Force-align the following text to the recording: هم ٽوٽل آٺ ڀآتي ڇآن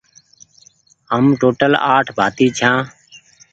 هم 1.11 1.25
ٽوٽل 1.41 1.71
آٺ 1.93 2.05
ڀآتي 2.17 2.47
ڇآن 2.57 2.79